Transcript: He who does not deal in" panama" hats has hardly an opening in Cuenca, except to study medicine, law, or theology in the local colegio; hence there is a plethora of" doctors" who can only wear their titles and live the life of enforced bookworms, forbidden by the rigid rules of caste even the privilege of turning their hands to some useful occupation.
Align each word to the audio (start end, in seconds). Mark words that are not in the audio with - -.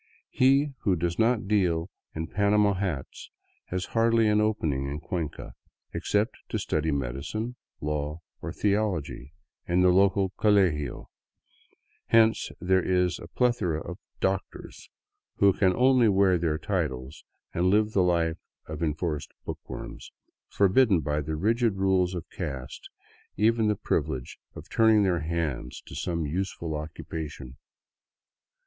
He 0.31 0.71
who 0.79 0.95
does 0.95 1.19
not 1.19 1.47
deal 1.47 1.91
in" 2.15 2.25
panama" 2.27 2.73
hats 2.73 3.29
has 3.65 3.85
hardly 3.93 4.27
an 4.27 4.41
opening 4.41 4.87
in 4.87 4.99
Cuenca, 4.99 5.53
except 5.93 6.37
to 6.49 6.57
study 6.57 6.89
medicine, 6.89 7.55
law, 7.81 8.21
or 8.41 8.51
theology 8.51 9.31
in 9.67 9.81
the 9.81 9.89
local 9.91 10.31
colegio; 10.39 11.05
hence 12.07 12.49
there 12.59 12.81
is 12.81 13.19
a 13.19 13.27
plethora 13.27 13.79
of" 13.79 13.99
doctors" 14.21 14.89
who 15.37 15.53
can 15.53 15.71
only 15.75 16.07
wear 16.09 16.39
their 16.39 16.57
titles 16.57 17.23
and 17.53 17.67
live 17.69 17.91
the 17.91 18.01
life 18.01 18.39
of 18.65 18.81
enforced 18.81 19.29
bookworms, 19.45 20.11
forbidden 20.47 21.01
by 21.01 21.21
the 21.21 21.35
rigid 21.35 21.75
rules 21.75 22.15
of 22.15 22.25
caste 22.31 22.89
even 23.37 23.67
the 23.67 23.75
privilege 23.75 24.39
of 24.55 24.67
turning 24.67 25.03
their 25.03 25.19
hands 25.19 25.79
to 25.85 25.93
some 25.95 26.25
useful 26.25 26.73
occupation. 26.75 27.55